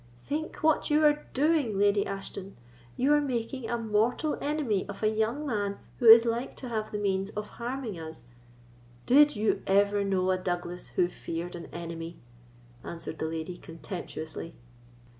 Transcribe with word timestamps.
"Think 0.23 0.63
what 0.63 0.89
you 0.89 1.05
are 1.05 1.27
doing, 1.31 1.77
Lady 1.77 2.07
Ashton: 2.07 2.57
you 2.97 3.13
are 3.13 3.21
making 3.21 3.69
a 3.69 3.77
mortal 3.77 4.35
enemy 4.41 4.83
of 4.89 5.03
a 5.03 5.07
young 5.09 5.45
man 5.45 5.77
who 5.99 6.07
is 6.07 6.25
like 6.25 6.55
to 6.55 6.69
have 6.69 6.91
the 6.91 6.97
means 6.97 7.29
of 7.29 7.49
harming 7.49 7.99
us——" 7.99 8.23
"Did 9.05 9.35
you 9.35 9.61
ever 9.67 10.03
know 10.03 10.31
a 10.31 10.39
Douglas 10.39 10.87
who 10.87 11.07
feared 11.07 11.53
an 11.55 11.67
enemy?" 11.67 12.17
answered 12.83 13.19
the 13.19 13.27
lady, 13.27 13.57
contemptuously. 13.57 14.55